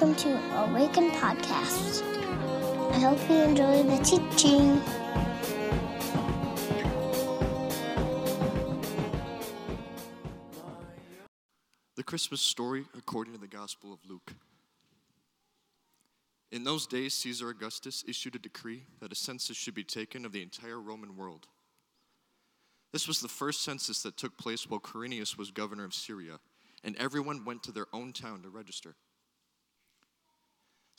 [0.00, 2.02] welcome to Awaken Podcast.
[2.90, 4.80] I hope you enjoy the teaching.
[11.96, 14.32] The Christmas story according to the Gospel of Luke.
[16.50, 20.32] In those days, Caesar Augustus issued a decree that a census should be taken of
[20.32, 21.46] the entire Roman world.
[22.94, 26.38] This was the first census that took place while Quirinius was governor of Syria,
[26.82, 28.94] and everyone went to their own town to register.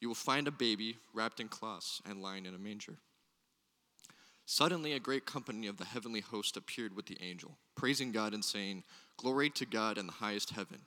[0.00, 2.98] You will find a baby wrapped in cloths and lying in a manger.
[4.44, 8.44] Suddenly, a great company of the heavenly host appeared with the angel, praising God and
[8.44, 8.84] saying,
[9.16, 10.82] Glory to God in the highest heaven,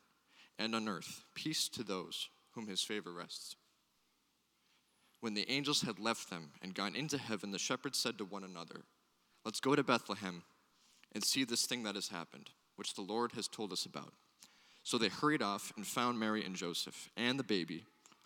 [0.58, 3.56] and on earth, peace to those whom his favor rests.
[5.20, 8.46] When the angels had left them and gone into heaven, the shepherds said to one
[8.46, 8.86] another,
[9.44, 10.44] Let's go to Bethlehem
[11.14, 14.14] and see this thing that has happened, which the Lord has told us about.
[14.84, 17.84] So they hurried off and found Mary and Joseph and the baby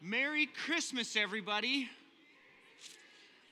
[0.00, 1.88] Merry Christmas, everybody.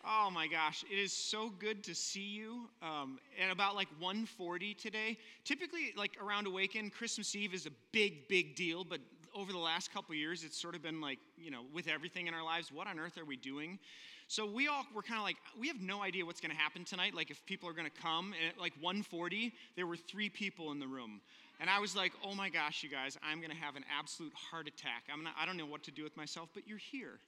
[0.04, 2.68] Oh my gosh, it is so good to see you.
[2.80, 5.18] Um, at about like 1:40 today.
[5.44, 8.84] Typically, like around Awaken, Christmas Eve is a big, big deal.
[8.84, 9.00] But
[9.34, 12.34] over the last couple years, it's sort of been like, you know, with everything in
[12.34, 13.80] our lives, what on earth are we doing?
[14.28, 16.84] So we all were kind of like, we have no idea what's going to happen
[16.84, 17.14] tonight.
[17.14, 18.34] Like if people are going to come.
[18.40, 21.20] And at like 1:40, there were three people in the room.
[21.58, 24.32] And I was like, oh my gosh, you guys, I'm going to have an absolute
[24.34, 25.04] heart attack.
[25.12, 27.18] I'm not, I don't know what to do with myself, but you're here.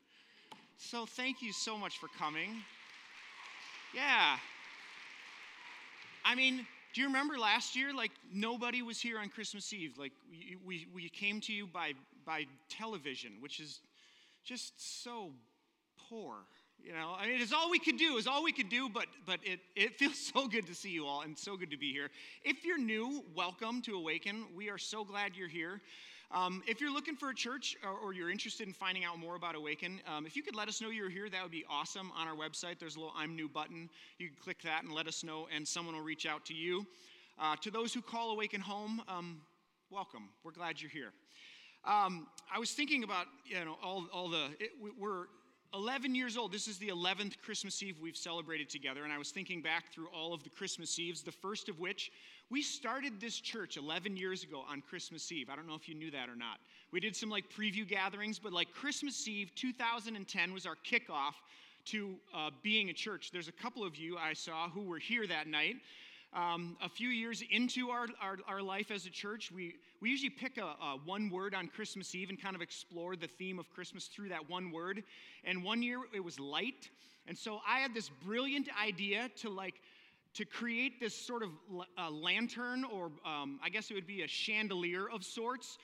[0.76, 2.62] So thank you so much for coming.
[3.94, 4.36] Yeah.
[6.24, 7.94] I mean, do you remember last year?
[7.94, 9.96] Like, nobody was here on Christmas Eve.
[9.98, 10.12] Like,
[10.64, 11.92] we, we, came to you by,
[12.26, 13.80] by television, which is
[14.44, 15.30] just so
[16.08, 16.34] poor.
[16.84, 19.06] You know, I mean, it's all we could do, is all we could do, but,
[19.26, 21.92] but it, it feels so good to see you all and so good to be
[21.92, 22.08] here.
[22.44, 24.46] If you're new, welcome to Awaken.
[24.56, 25.80] We are so glad you're here.
[26.30, 29.34] Um, if you're looking for a church or, or, you're interested in finding out more
[29.34, 32.12] about Awaken, um, if you could let us know you're here, that would be awesome.
[32.18, 33.88] On our website, there's a little I'm new button.
[34.18, 36.86] You can click that and let us know, and someone will reach out to you.
[37.40, 39.40] Uh, to those who call Awaken home, um,
[39.90, 40.28] welcome.
[40.44, 41.12] We're glad you're here.
[41.84, 45.26] Um, I was thinking about, you know, all, all the, it, we're
[45.74, 46.50] 11 years old.
[46.50, 49.04] This is the 11th Christmas Eve we've celebrated together.
[49.04, 52.10] And I was thinking back through all of the Christmas Eves, the first of which
[52.50, 55.50] we started this church 11 years ago on Christmas Eve.
[55.50, 56.58] I don't know if you knew that or not.
[56.90, 61.34] We did some like preview gatherings, but like Christmas Eve 2010 was our kickoff
[61.86, 63.30] to uh, being a church.
[63.30, 65.76] There's a couple of you I saw who were here that night.
[66.34, 70.28] Um, a few years into our, our, our, life as a church, we, we usually
[70.28, 73.70] pick a, a, one word on Christmas Eve and kind of explore the theme of
[73.70, 75.04] Christmas through that one word.
[75.44, 76.90] And one year it was light.
[77.26, 79.76] And so I had this brilliant idea to like,
[80.34, 81.50] to create this sort of
[82.12, 85.78] lantern, or um, I guess it would be a chandelier of sorts.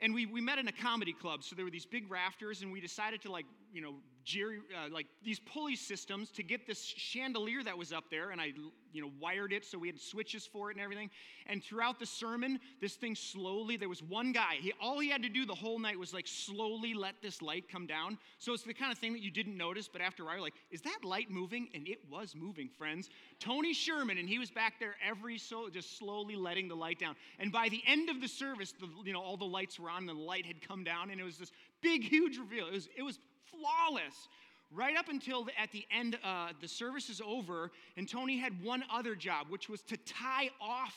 [0.00, 2.72] And we, we met in a comedy club, so there were these big rafters, and
[2.72, 3.94] we decided to like, you know,
[4.24, 8.40] jerry, uh, like these pulley systems to get this chandelier that was up there, and
[8.40, 8.52] I
[8.92, 11.10] you know, wired it so we had switches for it and everything.
[11.46, 15.22] And throughout the sermon, this thing slowly, there was one guy, he, all he had
[15.24, 18.16] to do the whole night was like slowly let this light come down.
[18.38, 20.44] So it's the kind of thing that you didn't notice, but after a while, you're
[20.44, 21.68] like, is that light moving?
[21.74, 23.10] And it was moving, friends.
[23.40, 27.16] Tony Sherman, and he was back there every so, just slowly letting the light down.
[27.40, 29.98] And by the end of the service, the, you know, all the lights were on
[29.98, 31.50] and the light had come down, and it was this
[31.82, 32.68] big, huge reveal.
[32.68, 33.18] It was, it was
[33.58, 34.28] flawless.
[34.74, 38.62] Right up until the, at the end, uh, the service is over, and Tony had
[38.64, 40.94] one other job, which was to tie off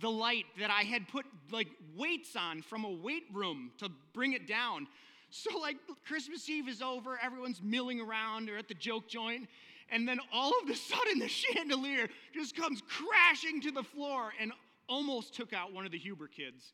[0.00, 4.34] the light that I had put like weights on from a weight room to bring
[4.34, 4.86] it down.
[5.30, 5.76] So, like,
[6.06, 9.48] Christmas Eve is over, everyone's milling around or at the joke joint,
[9.90, 14.52] and then all of a sudden the chandelier just comes crashing to the floor and
[14.88, 16.72] almost took out one of the Huber kids.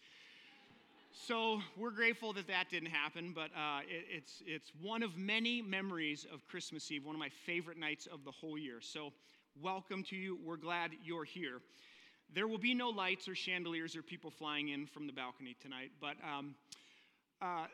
[1.14, 5.60] So we're grateful that that didn't happen, but uh, it, it's, it's one of many
[5.60, 8.80] memories of Christmas Eve, one of my favorite nights of the whole year.
[8.80, 9.12] So
[9.60, 10.38] welcome to you.
[10.42, 11.60] We're glad you're here.
[12.34, 15.90] There will be no lights or chandeliers or people flying in from the balcony tonight,
[16.00, 16.54] but um,
[17.42, 17.66] uh,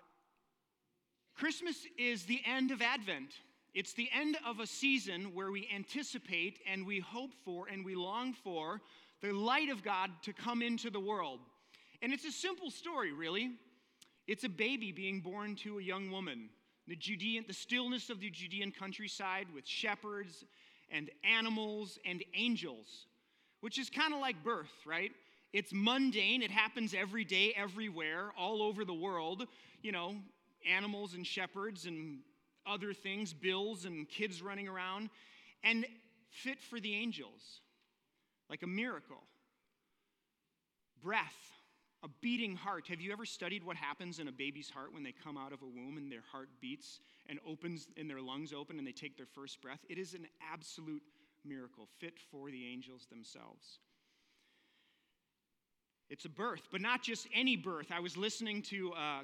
[1.36, 3.30] Christmas is the end of Advent.
[3.72, 7.94] It's the end of a season where we anticipate and we hope for and we
[7.94, 8.80] long for
[9.22, 11.38] the light of God to come into the world.
[12.02, 13.50] And it's a simple story, really.
[14.26, 16.50] It's a baby being born to a young woman.
[16.86, 20.44] The Judean, the stillness of the Judean countryside with shepherds
[20.90, 23.06] and animals and angels,
[23.60, 25.12] which is kind of like birth, right?
[25.52, 26.42] It's mundane.
[26.42, 29.46] It happens every day, everywhere, all over the world.
[29.82, 30.16] You know,
[30.68, 32.20] animals and shepherds and
[32.66, 35.10] other things, bills and kids running around,
[35.64, 35.86] and
[36.30, 37.60] fit for the angels,
[38.50, 39.22] like a miracle.
[41.02, 41.57] Breath,
[42.02, 42.86] a beating heart.
[42.88, 45.62] Have you ever studied what happens in a baby's heart when they come out of
[45.62, 49.16] a womb and their heart beats and opens and their lungs open and they take
[49.16, 49.80] their first breath?
[49.88, 51.02] It is an absolute
[51.44, 53.78] miracle, fit for the angels themselves.
[56.10, 57.88] It's a birth, but not just any birth.
[57.90, 59.22] I was listening to uh,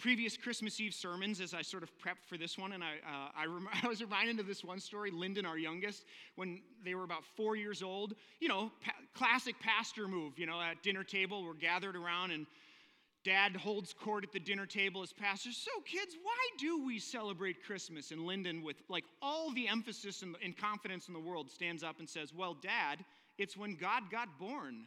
[0.00, 3.28] previous Christmas Eve sermons as I sort of prepped for this one, and I, uh,
[3.36, 5.10] I, rem- I, was reminded of this one story.
[5.10, 6.04] Lyndon, our youngest,
[6.36, 10.60] when they were about four years old, you know, pa- classic pastor move, you know,
[10.60, 12.46] at dinner table, we're gathered around, and
[13.24, 15.52] dad holds court at the dinner table as pastor.
[15.52, 18.10] So, kids, why do we celebrate Christmas?
[18.10, 21.98] And Lyndon, with like all the emphasis and, and confidence in the world, stands up
[21.98, 23.04] and says, Well, dad,
[23.36, 24.86] it's when God got born.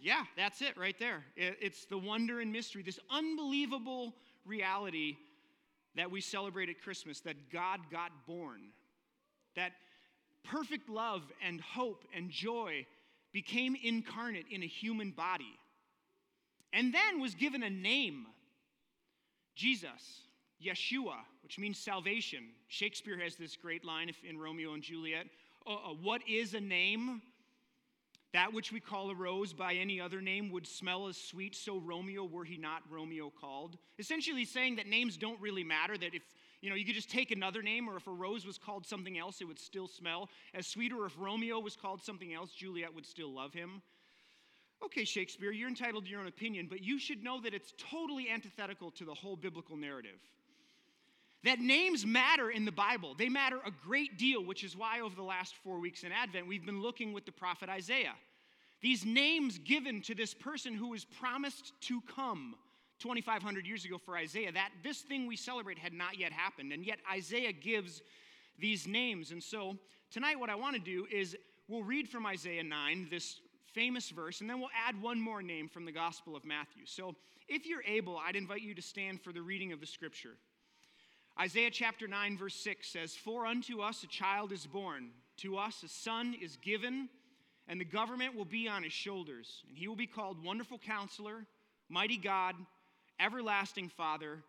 [0.00, 1.24] Yeah, that's it right there.
[1.36, 4.14] It's the wonder and mystery, this unbelievable
[4.44, 5.16] reality
[5.96, 8.60] that we celebrate at Christmas that God got born,
[9.56, 9.72] that
[10.44, 12.86] perfect love and hope and joy
[13.32, 15.58] became incarnate in a human body,
[16.72, 18.26] and then was given a name
[19.58, 20.22] Jesus,
[20.64, 22.44] Yeshua, which means salvation.
[22.68, 25.26] Shakespeare has this great line in Romeo and Juliet
[25.66, 27.20] uh, uh, What is a name?
[28.34, 31.78] That which we call a rose by any other name would smell as sweet, so
[31.78, 33.78] Romeo were he not Romeo called.
[33.98, 36.22] Essentially saying that names don't really matter, that if
[36.60, 39.16] you know, you could just take another name, or if a rose was called something
[39.16, 42.94] else, it would still smell as sweet, or if Romeo was called something else, Juliet
[42.94, 43.80] would still love him.
[44.84, 48.28] Okay, Shakespeare, you're entitled to your own opinion, but you should know that it's totally
[48.28, 50.18] antithetical to the whole biblical narrative.
[51.44, 53.14] That names matter in the Bible.
[53.16, 56.48] They matter a great deal, which is why over the last four weeks in Advent,
[56.48, 58.14] we've been looking with the prophet Isaiah.
[58.80, 62.54] These names given to this person who was promised to come
[62.98, 66.72] 2,500 years ago for Isaiah, that this thing we celebrate had not yet happened.
[66.72, 68.02] And yet Isaiah gives
[68.58, 69.30] these names.
[69.30, 69.76] And so
[70.10, 71.36] tonight, what I want to do is
[71.68, 73.40] we'll read from Isaiah 9, this
[73.72, 76.82] famous verse, and then we'll add one more name from the Gospel of Matthew.
[76.84, 77.14] So
[77.48, 80.36] if you're able, I'd invite you to stand for the reading of the scripture.
[81.40, 85.84] Isaiah chapter 9, verse 6 says, For unto us a child is born, to us
[85.84, 87.08] a son is given,
[87.68, 89.62] and the government will be on his shoulders.
[89.68, 91.46] And he will be called Wonderful Counselor,
[91.88, 92.56] Mighty God,
[93.20, 94.42] Everlasting Father,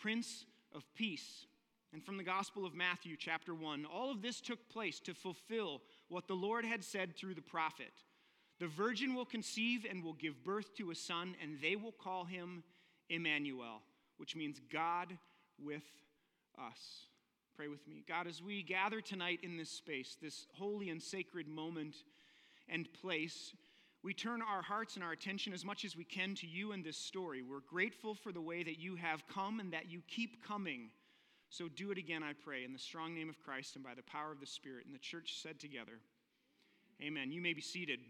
[0.00, 0.44] Prince
[0.74, 1.46] of Peace.
[1.92, 5.80] And from the Gospel of Matthew, chapter 1, all of this took place to fulfill
[6.08, 7.92] what the Lord had said through the prophet.
[8.58, 12.24] The virgin will conceive and will give birth to a son, and they will call
[12.24, 12.64] him
[13.10, 13.82] Emmanuel,
[14.16, 15.16] which means God
[15.62, 15.84] with
[16.58, 17.06] us.
[17.56, 18.02] Pray with me.
[18.08, 21.96] God, as we gather tonight in this space, this holy and sacred moment
[22.68, 23.52] and place,
[24.02, 26.84] we turn our hearts and our attention as much as we can to you and
[26.84, 27.42] this story.
[27.42, 30.90] We're grateful for the way that you have come and that you keep coming.
[31.50, 34.02] So do it again, I pray, in the strong name of Christ and by the
[34.02, 34.86] power of the Spirit.
[34.86, 36.00] And the church said together,
[37.02, 37.32] Amen.
[37.32, 38.00] You may be seated.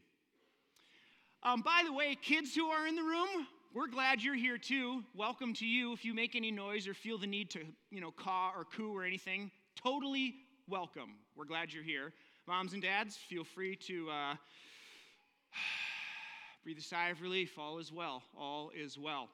[1.42, 5.02] Um, by the way, kids who are in the room, we're glad you're here too.
[5.14, 5.94] Welcome to you.
[5.94, 7.60] If you make any noise or feel the need to,
[7.90, 9.50] you know, caw or coo or anything,
[9.82, 10.34] totally
[10.68, 11.14] welcome.
[11.36, 12.12] We're glad you're here.
[12.46, 14.34] Moms and dads, feel free to uh,
[16.64, 17.58] breathe a sigh of relief.
[17.58, 18.22] All is well.
[18.38, 19.30] All is well.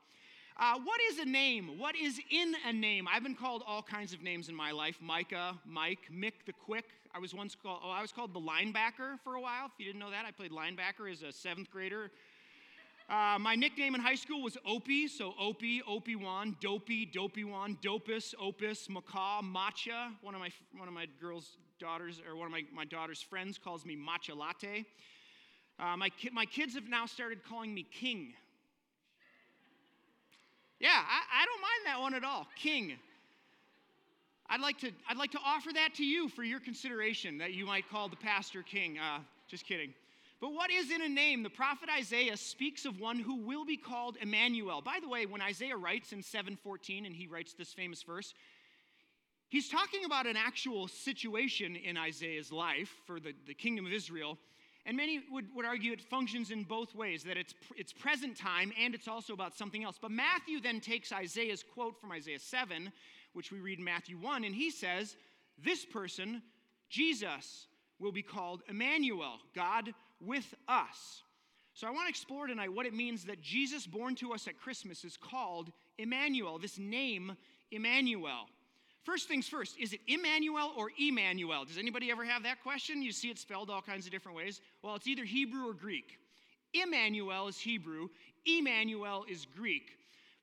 [0.56, 1.76] Uh, what is a name?
[1.76, 3.08] What is in a name?
[3.12, 4.98] I've been called all kinds of names in my life.
[5.00, 6.84] Micah, Mike, Mick the Quick.
[7.12, 9.66] I was once called, oh, I was called the linebacker for a while.
[9.66, 12.12] If you didn't know that, I played linebacker as a seventh grader
[13.08, 17.78] Uh, my nickname in high school was Opie, so Opie, Opie Wan, Dopey, Dopey Wan,
[17.82, 20.12] Dopus, Opus, Macaw, Matcha.
[20.20, 23.56] One of my one of my girls' daughters, or one of my, my daughter's friends,
[23.56, 24.84] calls me Matcha Latte.
[25.80, 28.34] Uh, my ki- my kids have now started calling me King.
[30.78, 32.98] Yeah, I, I don't mind that one at all, King.
[34.50, 37.64] I'd like to I'd like to offer that to you for your consideration that you
[37.64, 38.98] might call the pastor King.
[38.98, 39.94] Uh, just kidding.
[40.40, 41.42] But what is in a name?
[41.42, 44.80] The prophet Isaiah speaks of one who will be called Emmanuel.
[44.80, 48.34] By the way, when Isaiah writes in 7:14 and he writes this famous verse,
[49.48, 54.38] he's talking about an actual situation in Isaiah's life for the, the kingdom of Israel.
[54.86, 58.72] And many would, would argue it functions in both ways, that it's, it's present time
[58.80, 59.98] and it's also about something else.
[60.00, 62.90] But Matthew then takes Isaiah's quote from Isaiah 7,
[63.34, 65.16] which we read in Matthew 1, and he says,
[65.62, 66.40] This person,
[66.88, 67.66] Jesus,
[67.98, 71.22] will be called Emmanuel, God with us.
[71.74, 74.58] So I want to explore tonight what it means that Jesus, born to us at
[74.58, 77.36] Christmas, is called Emmanuel, this name,
[77.70, 78.48] Emmanuel.
[79.04, 81.64] First things first, is it Emmanuel or Immanuel?
[81.64, 83.02] Does anybody ever have that question?
[83.02, 84.60] You see it spelled all kinds of different ways.
[84.82, 86.18] Well, it's either Hebrew or Greek.
[86.74, 88.08] Emmanuel is Hebrew,
[88.44, 89.92] Immanuel is Greek.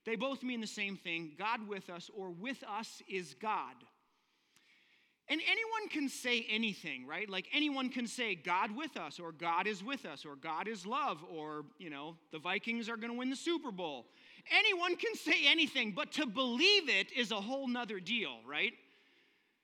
[0.06, 3.76] They both mean the same thing God with us, or with us is God.
[5.28, 7.28] And anyone can say anything, right?
[7.28, 10.86] Like anyone can say God with us, or God is with us, or God is
[10.86, 14.06] love, or, you know, the Vikings are going to win the Super Bowl.
[14.56, 18.74] Anyone can say anything, but to believe it is a whole nother deal, right?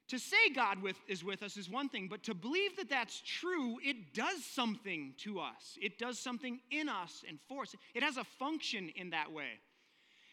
[0.08, 3.22] To say God with, is with us is one thing, but to believe that that's
[3.22, 5.78] true, it does something to us.
[5.80, 7.76] It does something in us and for us.
[7.94, 9.60] It has a function in that way.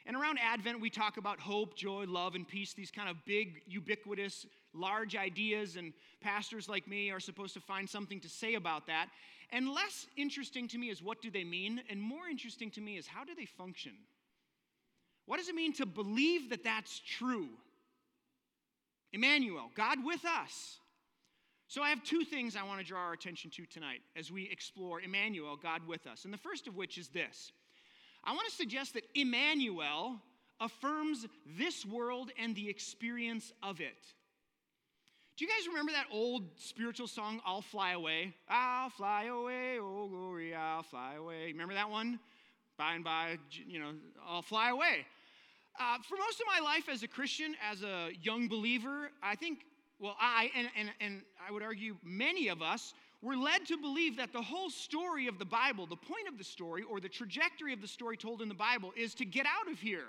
[0.06, 3.60] And around Advent, we talk about hope, joy, love, and peace, these kind of big,
[3.66, 8.86] ubiquitous, large ideas, and pastors like me are supposed to find something to say about
[8.86, 9.08] that.
[9.50, 12.96] And less interesting to me is what do they mean, and more interesting to me
[12.96, 13.92] is how do they function?
[15.26, 17.48] What does it mean to believe that that's true?
[19.12, 20.78] Emmanuel, God with us.
[21.66, 24.48] So I have two things I want to draw our attention to tonight as we
[24.50, 26.24] explore Emmanuel, God with us.
[26.24, 27.52] And the first of which is this
[28.24, 30.16] I want to suggest that Emmanuel
[30.60, 31.26] affirms
[31.58, 34.14] this world and the experience of it.
[35.38, 38.34] Do you guys remember that old spiritual song, I'll Fly Away?
[38.48, 41.52] I'll fly away, oh glory, I'll fly away.
[41.52, 42.18] Remember that one?
[42.76, 43.92] By and by, you know,
[44.28, 45.06] I'll fly away.
[45.78, 49.60] Uh, for most of my life as a Christian, as a young believer, I think,
[50.00, 54.16] well, I, and, and, and I would argue many of us, were led to believe
[54.16, 57.72] that the whole story of the Bible, the point of the story, or the trajectory
[57.72, 60.06] of the story told in the Bible, is to get out of here.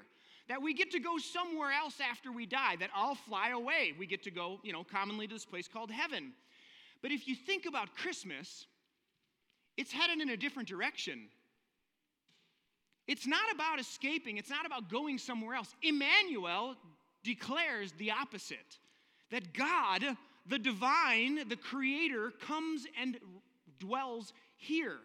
[0.50, 3.94] That we get to go somewhere else after we die, that I'll fly away.
[3.98, 6.34] We get to go, you know, commonly to this place called heaven.
[7.02, 8.66] But if you think about Christmas,
[9.78, 11.30] it's headed in a different direction.
[13.08, 15.74] It's not about escaping, it's not about going somewhere else.
[15.82, 16.76] Emmanuel
[17.24, 18.78] declares the opposite
[19.32, 20.18] that God
[20.50, 23.18] the divine, the creator, comes and
[23.80, 24.98] dwells here.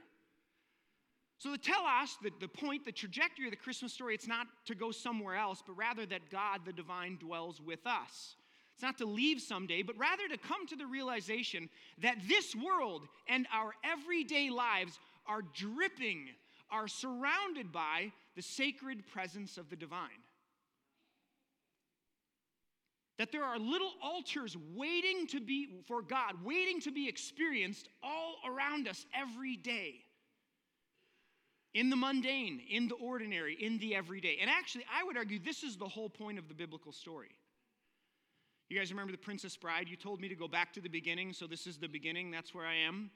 [1.38, 4.74] So the telos, the, the point, the trajectory of the Christmas story, it's not to
[4.74, 8.36] go somewhere else, but rather that God, the divine, dwells with us.
[8.74, 13.02] It's not to leave someday, but rather to come to the realization that this world
[13.28, 16.26] and our everyday lives are dripping,
[16.70, 20.08] are surrounded by the sacred presence of the divine.
[23.18, 28.36] That there are little altars waiting to be for God, waiting to be experienced all
[28.44, 30.03] around us every day.
[31.74, 34.38] In the mundane, in the ordinary, in the everyday.
[34.40, 37.30] And actually, I would argue this is the whole point of the biblical story.
[38.68, 39.88] You guys remember the Princess Bride?
[39.88, 42.30] You told me to go back to the beginning, so this is the beginning.
[42.30, 43.10] That's where I am.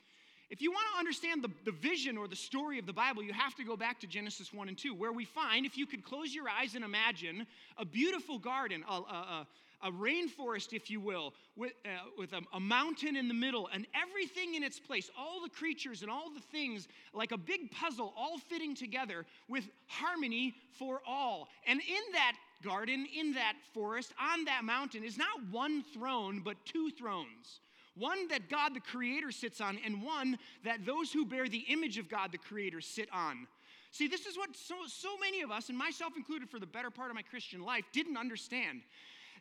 [0.50, 3.32] If you want to understand the, the vision or the story of the Bible, you
[3.32, 6.02] have to go back to Genesis 1 and 2, where we find, if you could
[6.02, 7.46] close your eyes and imagine,
[7.76, 9.46] a beautiful garden, a, a, a
[9.86, 14.54] rainforest, if you will, with, uh, with a, a, mountain in the middle and everything
[14.54, 18.38] in its place, all the creatures and all the things like a big puzzle, all
[18.38, 21.48] fitting together with harmony for all.
[21.66, 26.56] And in that garden, in that forest, on that mountain is not one throne, but
[26.64, 27.60] two thrones.
[27.94, 31.98] One that God the Creator sits on, and one that those who bear the image
[31.98, 33.48] of God the Creator sit on.
[33.90, 36.90] See, this is what so, so many of us, and myself included for the better
[36.90, 38.82] part of my Christian life, didn't understand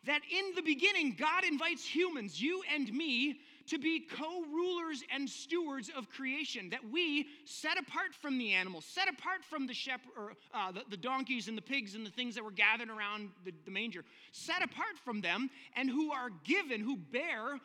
[0.05, 5.29] that in the beginning, God invites humans, you and me, to be co rulers and
[5.29, 10.11] stewards of creation, that we, set apart from the animals, set apart from the, shepherd,
[10.17, 13.29] or, uh, the, the, donkeys and the pigs and the things that were gathered around
[13.43, 17.59] the, the manger, set apart from them, and who are given, who bear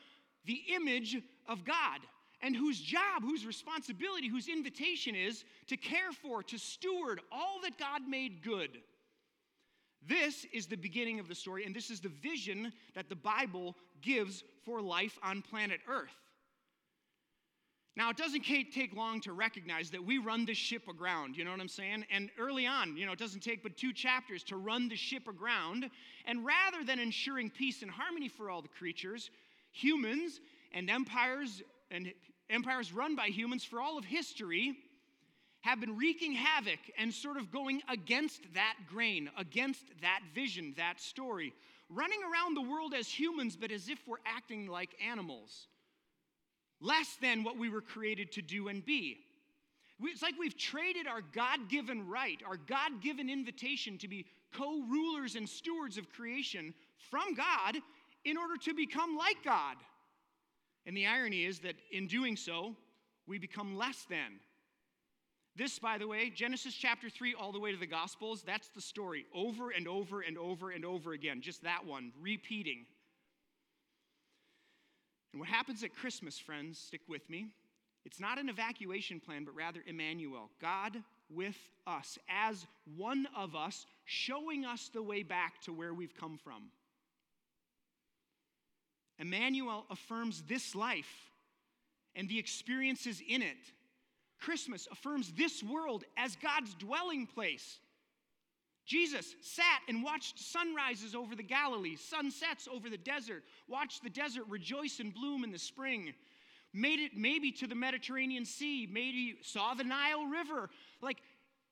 [0.45, 1.17] the image
[1.49, 2.01] of God.
[2.45, 7.79] and whose job, whose responsibility, whose invitation is to care for, to steward all that
[7.79, 8.81] God made good.
[10.09, 13.77] This is the beginning of the story, and this is the vision that the Bible
[14.01, 16.17] gives for life on planet Earth.
[17.95, 21.51] Now, it doesn't take long to recognize that we run the ship aground, you know
[21.51, 22.07] what I'm saying?
[22.11, 25.29] And early on, you know, it doesn't take but two chapters to run the ship
[25.29, 25.91] aground.
[26.25, 29.31] And rather than ensuring peace and harmony for all the creatures,
[29.73, 30.41] humans
[30.73, 32.13] and empires and
[32.49, 34.75] empires run by humans for all of history
[35.63, 41.01] have been wreaking havoc and sort of going against that grain, against that vision, that
[41.01, 41.53] story,
[41.89, 45.67] running around the world as humans, but as if we're acting like animals
[46.83, 49.19] less than what we were created to do and be.
[50.03, 54.83] It's like we've traded our God given right, our God given invitation to be co
[54.91, 56.75] rulers and stewards of creation
[57.11, 57.77] from God
[58.25, 59.77] in order to become like God.
[60.87, 62.75] And the irony is that in doing so,
[63.29, 64.41] we become less than.
[65.55, 68.81] This, by the way, Genesis chapter 3 all the way to the Gospels, that's the
[68.81, 71.43] story over and over and over and over again.
[71.43, 72.87] Just that one, repeating.
[75.33, 77.49] And what happens at Christmas, friends, stick with me,
[78.05, 80.97] it's not an evacuation plan, but rather Emmanuel, God
[81.31, 81.57] with
[81.87, 82.67] us, as
[82.97, 86.65] one of us, showing us the way back to where we've come from.
[89.19, 91.31] Emmanuel affirms this life
[92.17, 93.73] and the experiences in it.
[94.45, 97.79] Christmas affirms this world as God's dwelling place.
[98.85, 104.45] Jesus sat and watched sunrises over the Galilee, sunsets over the desert, watched the desert
[104.49, 106.13] rejoice and bloom in the spring,
[106.73, 110.69] made it maybe to the Mediterranean Sea, maybe saw the Nile River.
[111.01, 111.19] Like,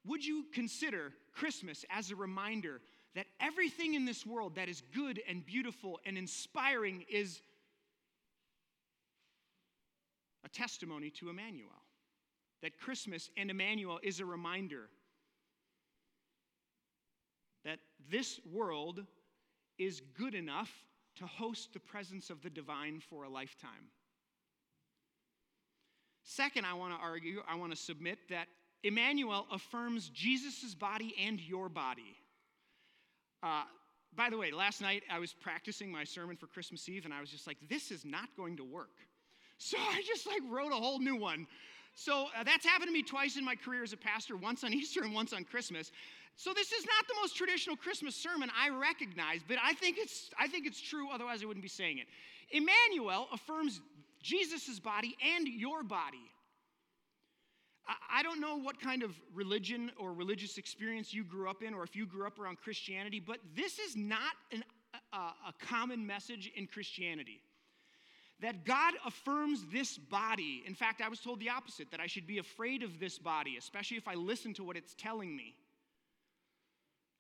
[0.07, 2.81] would you consider Christmas as a reminder
[3.17, 7.43] that everything in this world that is good and beautiful and inspiring is
[10.45, 11.83] a testimony to Emmanuel?
[12.63, 14.89] That Christmas and Emmanuel is a reminder
[17.65, 17.79] that
[18.11, 19.05] this world
[19.79, 20.71] is good enough
[21.17, 23.91] to host the presence of the divine for a lifetime.
[26.23, 28.47] Second, I want to argue, I want to submit that
[28.83, 32.17] Emmanuel affirms Jesus' body and your body.
[33.43, 33.65] Uh,
[34.15, 37.21] by the way, last night I was practicing my sermon for Christmas Eve and I
[37.21, 38.97] was just like, this is not going to work.
[39.59, 41.47] So I just like wrote a whole new one.
[42.01, 44.73] So uh, that's happened to me twice in my career as a pastor, once on
[44.81, 45.93] Easter and once on Christmas.
[46.35, 50.31] So this is not the most traditional Christmas sermon I recognize, but I think it's
[50.39, 52.07] I think it's true otherwise I wouldn't be saying it.
[52.51, 53.83] Emmanuel affirms
[54.23, 56.25] Jesus' body and your body.
[58.11, 61.83] I don't know what kind of religion or religious experience you grew up in, or
[61.83, 64.63] if you grew up around Christianity, but this is not an,
[65.13, 67.41] a, a common message in Christianity
[68.41, 70.63] that God affirms this body.
[70.67, 73.57] In fact, I was told the opposite that I should be afraid of this body,
[73.59, 75.55] especially if I listen to what it's telling me.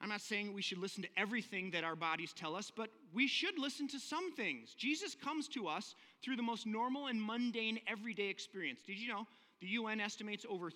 [0.00, 3.26] I'm not saying we should listen to everything that our bodies tell us, but we
[3.26, 4.72] should listen to some things.
[4.74, 8.80] Jesus comes to us through the most normal and mundane everyday experience.
[8.86, 9.26] Did you know
[9.60, 10.70] the UN estimates over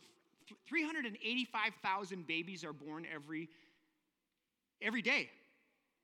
[0.69, 3.49] 385,000 babies are born every,
[4.83, 5.31] every day?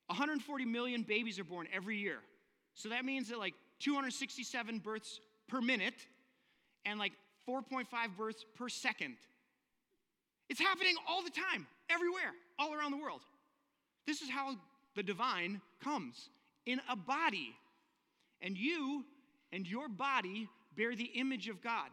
[0.07, 2.17] 140 million babies are born every year.
[2.73, 6.07] So that means that like 267 births per minute
[6.85, 7.13] and like
[7.47, 7.85] 4.5
[8.17, 9.15] births per second.
[10.49, 13.21] It's happening all the time, everywhere, all around the world.
[14.05, 14.55] This is how
[14.95, 16.29] the divine comes
[16.65, 17.55] in a body.
[18.41, 19.05] And you
[19.53, 21.89] and your body bear the image of God.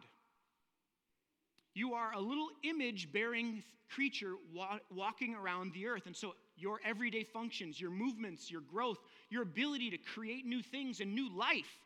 [1.73, 6.05] You are a little image bearing creature wa- walking around the earth.
[6.05, 10.99] And so your everyday functions, your movements, your growth, your ability to create new things
[10.99, 11.77] and new life.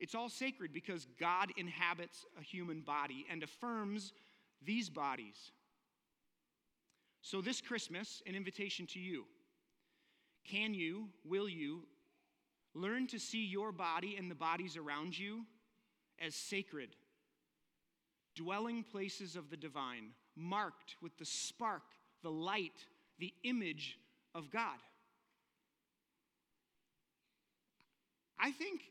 [0.00, 4.12] It's all sacred because God inhabits a human body and affirms
[4.64, 5.52] these bodies.
[7.20, 9.24] So, this Christmas, an invitation to you.
[10.44, 11.82] Can you, will you,
[12.74, 15.44] learn to see your body and the bodies around you
[16.24, 16.90] as sacred,
[18.38, 21.82] dwelling places of the divine, marked with the spark,
[22.22, 22.86] the light,
[23.18, 23.98] the image
[24.34, 24.78] of God?
[28.38, 28.82] I think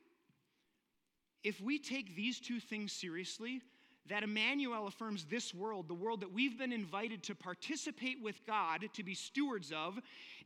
[1.43, 3.61] if we take these two things seriously,
[4.09, 8.85] that Emmanuel affirms this world, the world that we've been invited to participate with God,
[8.93, 9.99] to be stewards of,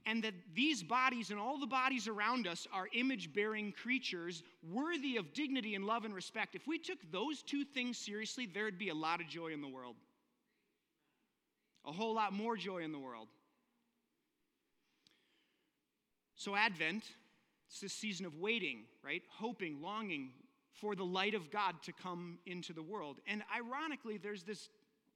[0.06, 5.18] and that these bodies and all the bodies around us are image bearing creatures worthy
[5.18, 6.56] of dignity and love and respect.
[6.56, 9.68] If we took those two things seriously, there'd be a lot of joy in the
[9.68, 9.96] world.
[11.86, 13.28] A whole lot more joy in the world.
[16.36, 17.04] So, Advent,
[17.68, 19.22] it's this season of waiting, right?
[19.30, 20.32] Hoping, longing,
[20.74, 23.20] for the light of God to come into the world.
[23.28, 24.70] And ironically, there's this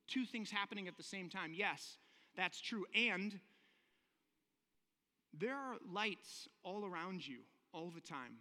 [0.07, 1.53] two things happening at the same time.
[1.55, 1.97] Yes,
[2.35, 2.85] that's true.
[2.93, 3.39] And
[5.33, 7.39] there are lights all around you
[7.73, 8.37] all the time.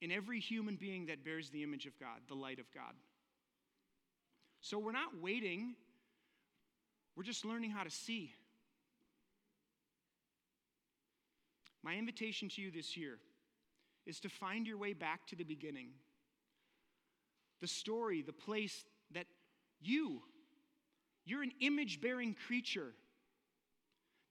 [0.00, 2.94] In every human being that bears the image of God, the light of God.
[4.60, 5.74] So we're not waiting,
[7.16, 8.32] we're just learning how to see.
[11.82, 13.18] My invitation to you this year
[14.06, 15.88] is to find your way back to the beginning.
[17.60, 19.26] The story, the place that
[19.80, 20.22] you,
[21.24, 22.92] you're an image bearing creature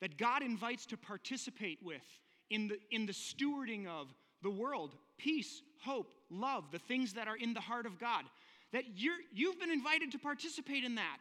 [0.01, 2.01] that God invites to participate with
[2.49, 7.37] in the, in the stewarding of the world peace, hope, love, the things that are
[7.37, 8.25] in the heart of God.
[8.73, 11.17] That you're, you've been invited to participate in that.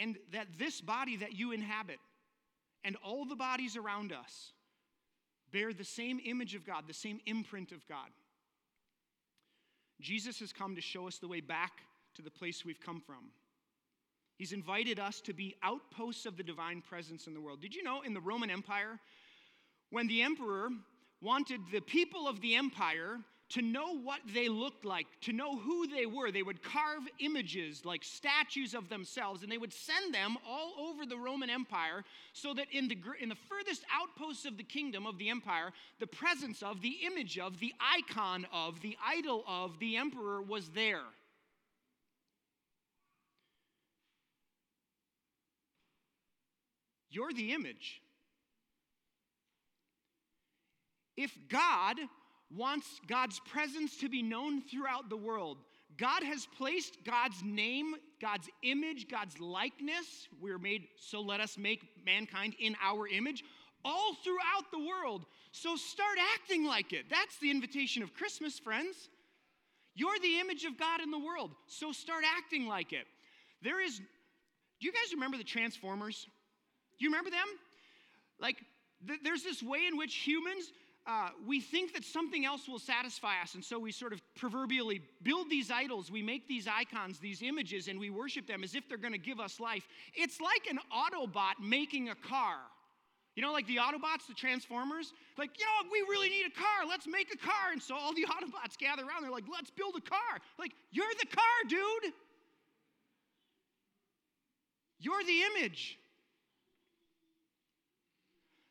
[0.00, 1.98] And that this body that you inhabit
[2.84, 4.52] and all the bodies around us
[5.56, 8.10] bear the same image of God, the same imprint of God.
[10.02, 11.80] Jesus has come to show us the way back
[12.14, 13.30] to the place we've come from.
[14.36, 17.62] He's invited us to be outposts of the divine presence in the world.
[17.62, 19.00] Did you know in the Roman Empire,
[19.88, 20.68] when the emperor
[21.22, 25.86] wanted the people of the empire to know what they looked like, to know who
[25.86, 26.32] they were.
[26.32, 31.06] They would carve images like statues of themselves and they would send them all over
[31.06, 35.18] the Roman Empire so that in the, in the furthest outposts of the kingdom of
[35.18, 39.96] the empire, the presence of, the image of, the icon of, the idol of the
[39.96, 41.04] emperor was there.
[47.10, 48.02] You're the image.
[51.16, 51.96] If God
[52.54, 55.58] wants God's presence to be known throughout the world.
[55.98, 60.28] God has placed God's name, God's image, God's likeness.
[60.40, 63.42] We're made, so let us make mankind in our image,
[63.84, 65.24] all throughout the world.
[65.52, 67.06] So start acting like it.
[67.08, 69.08] That's the invitation of Christmas, friends.
[69.94, 73.06] You're the image of God in the world, so start acting like it.
[73.62, 74.04] There is, do
[74.86, 76.26] you guys remember the Transformers?
[76.98, 77.46] Do you remember them?
[78.38, 78.58] Like,
[79.06, 80.70] th- there's this way in which humans,
[81.06, 83.54] uh, we think that something else will satisfy us.
[83.54, 87.86] And so we sort of proverbially build these idols, we make these icons, these images,
[87.86, 89.86] and we worship them as if they're going to give us life.
[90.14, 92.56] It's like an Autobot making a car.
[93.36, 95.12] You know, like the Autobots, the Transformers?
[95.36, 96.88] Like, you know, we really need a car.
[96.88, 97.70] Let's make a car.
[97.70, 99.22] And so all the Autobots gather around.
[99.22, 100.40] They're like, let's build a car.
[100.58, 102.12] Like, you're the car, dude.
[104.98, 105.98] You're the image.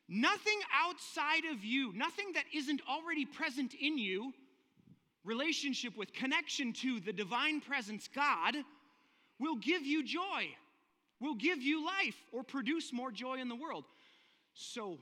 [0.08, 4.32] Nothing outside of you, nothing that isn't already present in you,
[5.24, 8.54] relationship with, connection to the divine presence, God,
[9.40, 10.48] will give you joy,
[11.20, 13.84] will give you life, or produce more joy in the world.
[14.54, 14.98] So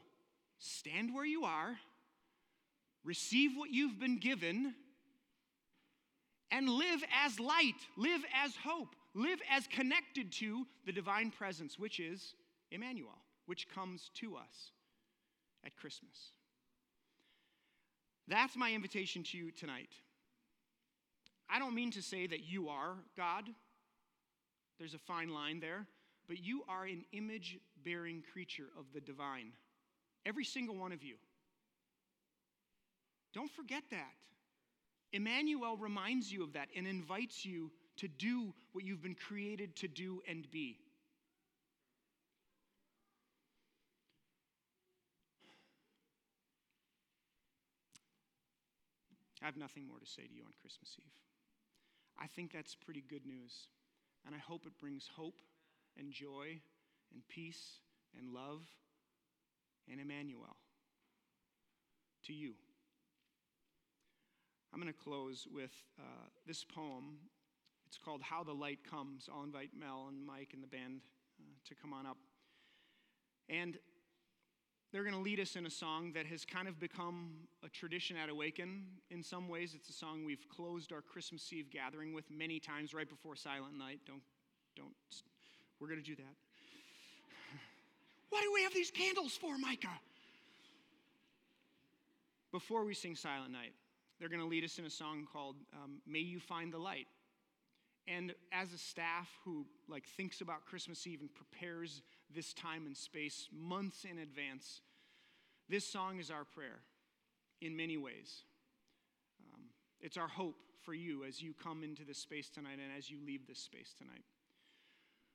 [0.58, 1.76] stand where you are,
[3.04, 4.74] receive what you've been given,
[6.50, 12.00] and live as light, live as hope, live as connected to the divine presence, which
[12.00, 12.34] is
[12.70, 14.70] Emmanuel, which comes to us
[15.64, 16.32] at Christmas.
[18.28, 19.90] That's my invitation to you tonight.
[21.50, 23.44] I don't mean to say that you are God,
[24.78, 25.86] there's a fine line there,
[26.26, 29.52] but you are an image bearing creature of the divine.
[30.26, 31.16] Every single one of you.
[33.34, 34.14] Don't forget that.
[35.12, 39.88] Emmanuel reminds you of that and invites you to do what you've been created to
[39.88, 40.78] do and be.
[49.44, 51.12] I have nothing more to say to you on Christmas Eve.
[52.18, 53.68] I think that's pretty good news.
[54.24, 55.42] And I hope it brings hope
[55.98, 56.60] and joy
[57.12, 57.80] and peace
[58.18, 58.62] and love
[59.92, 60.56] and Emmanuel
[62.24, 62.54] to you.
[64.72, 67.18] I'm going to close with uh, this poem.
[67.86, 69.28] It's called How the Light Comes.
[69.30, 71.02] I'll invite Mel and Mike and the band
[71.38, 72.16] uh, to come on up.
[73.50, 73.76] And
[74.94, 77.30] they're going to lead us in a song that has kind of become
[77.64, 78.84] a tradition at Awaken.
[79.10, 82.94] In some ways, it's a song we've closed our Christmas Eve gathering with many times
[82.94, 83.98] right before Silent Night.
[84.06, 84.22] Don't,
[84.76, 84.94] don't,
[85.80, 86.22] we're going to do that.
[88.30, 89.88] Why do we have these candles for, Micah?
[92.52, 93.72] Before we sing Silent Night,
[94.20, 97.08] they're going to lead us in a song called um, May You Find the Light.
[98.06, 102.96] And as a staff who like thinks about Christmas Eve and prepares this time and
[102.96, 104.80] space months in advance,
[105.68, 106.80] this song is our prayer
[107.60, 108.42] in many ways.
[109.40, 109.62] Um,
[110.00, 113.18] it's our hope for you as you come into this space tonight and as you
[113.24, 114.24] leave this space tonight.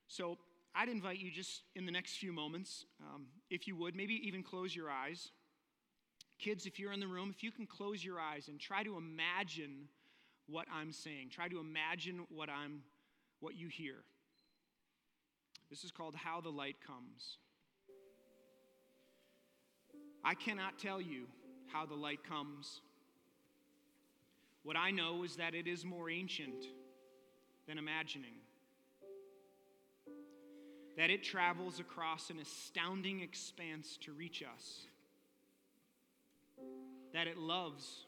[0.08, 0.38] So
[0.75, 4.43] I'd invite you just in the next few moments, um, if you would, maybe even
[4.43, 5.32] close your eyes,
[6.39, 8.95] Kids, if you're in the room, if you can close your eyes and try to
[8.95, 9.89] imagine
[10.47, 12.82] what I'm saying, try to imagine what I'm
[13.41, 13.95] what you hear.
[15.69, 17.38] This is called How the Light Comes.
[20.23, 21.27] I cannot tell you
[21.67, 22.82] how the light comes.
[24.63, 26.65] What I know is that it is more ancient
[27.67, 28.34] than imagining,
[30.97, 34.88] that it travels across an astounding expanse to reach us,
[37.13, 38.05] that it loves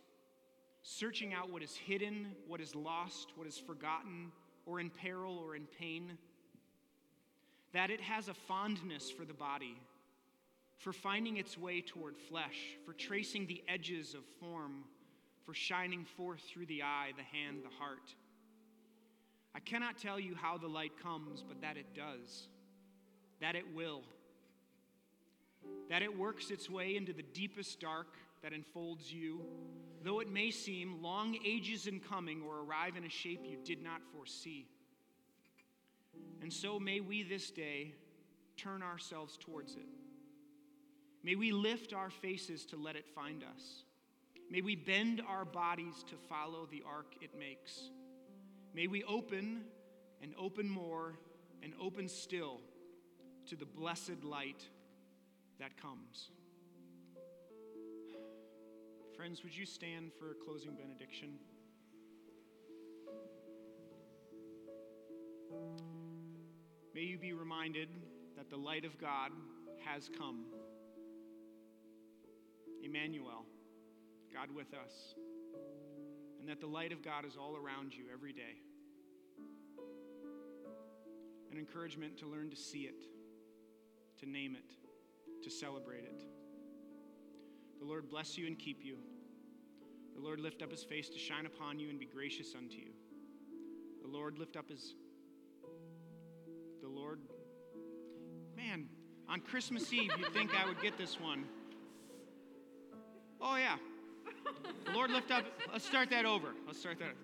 [0.82, 4.32] searching out what is hidden, what is lost, what is forgotten,
[4.66, 6.18] or in peril or in pain,
[7.74, 9.78] that it has a fondness for the body
[10.82, 14.84] for finding its way toward flesh, for tracing the edges of form,
[15.46, 18.16] for shining forth through the eye, the hand, the heart.
[19.54, 22.48] I cannot tell you how the light comes, but that it does,
[23.42, 24.02] that it will,
[25.88, 28.08] that it works its way into the deepest dark
[28.42, 29.42] that enfolds you,
[30.04, 33.84] though it may seem long ages in coming or arrive in a shape you did
[33.84, 34.66] not foresee.
[36.42, 37.94] And so may we this day
[38.58, 39.88] turn ourselves towards it.
[41.24, 43.84] May we lift our faces to let it find us.
[44.50, 47.90] May we bend our bodies to follow the arc it makes.
[48.74, 49.62] May we open
[50.22, 51.14] and open more
[51.64, 52.60] and open still
[53.48, 54.68] to the blessed light
[55.60, 56.30] that comes.
[59.16, 61.38] Friends, would you stand for a closing benediction?
[66.94, 67.88] May you be reminded
[68.36, 69.32] that the light of God
[69.86, 70.44] has come.
[72.84, 73.46] Emmanuel,
[74.34, 75.16] God with us,
[76.40, 78.58] and that the light of God is all around you every day.
[81.52, 83.04] An encouragement to learn to see it,
[84.20, 86.24] to name it, to celebrate it.
[87.80, 88.98] The Lord bless you and keep you.
[90.14, 92.92] The Lord lift up his face to shine upon you and be gracious unto you.
[94.02, 94.94] The Lord lift up his.
[96.82, 97.20] The Lord.
[98.56, 98.88] Man,
[99.30, 101.46] on Christmas Eve, you'd think I would get this one.
[103.40, 103.78] Oh, yeah.
[104.86, 106.50] The Lord lift up, let's start that over.
[106.66, 107.16] Let's start that.